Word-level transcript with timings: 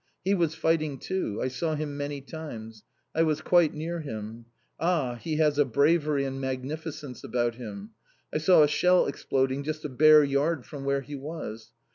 He 0.25 0.33
was 0.33 0.55
fighting 0.55 0.97
too, 0.97 1.39
I 1.43 1.47
saw 1.47 1.75
him 1.75 1.95
many 1.95 2.21
times, 2.21 2.81
I 3.13 3.21
was 3.21 3.41
quite 3.43 3.75
near 3.75 3.99
him. 3.99 4.45
Ah, 4.79 5.13
he 5.13 5.35
has 5.37 5.59
a 5.59 5.63
bravery 5.63 6.25
and 6.25 6.41
magnificence 6.41 7.23
about 7.23 7.53
him! 7.53 7.91
I 8.33 8.39
saw 8.39 8.63
a 8.63 8.67
shell 8.67 9.05
exploding 9.05 9.61
just 9.61 9.85
a 9.85 9.89
bare 9.89 10.23
yard 10.23 10.65
from 10.65 10.85
where 10.85 11.01
he 11.01 11.13
was. 11.15 11.69